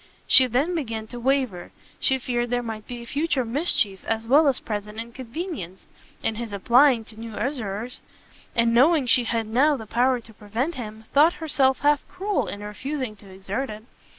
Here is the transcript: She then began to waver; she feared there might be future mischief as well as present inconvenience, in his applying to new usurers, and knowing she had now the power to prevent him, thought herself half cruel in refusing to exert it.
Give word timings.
She 0.25 0.47
then 0.47 0.73
began 0.73 1.05
to 1.09 1.19
waver; 1.19 1.71
she 1.99 2.17
feared 2.17 2.49
there 2.49 2.63
might 2.63 2.87
be 2.87 3.05
future 3.05 3.45
mischief 3.45 4.03
as 4.05 4.25
well 4.25 4.47
as 4.47 4.59
present 4.59 4.97
inconvenience, 4.97 5.81
in 6.23 6.33
his 6.37 6.51
applying 6.51 7.03
to 7.05 7.19
new 7.19 7.35
usurers, 7.39 8.01
and 8.55 8.73
knowing 8.73 9.05
she 9.05 9.25
had 9.25 9.45
now 9.45 9.77
the 9.77 9.85
power 9.85 10.19
to 10.19 10.33
prevent 10.33 10.73
him, 10.73 11.03
thought 11.13 11.33
herself 11.33 11.81
half 11.81 12.01
cruel 12.07 12.47
in 12.47 12.63
refusing 12.63 13.15
to 13.17 13.29
exert 13.29 13.69
it. 13.69 13.83